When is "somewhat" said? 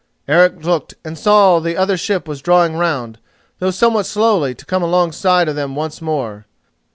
3.69-4.07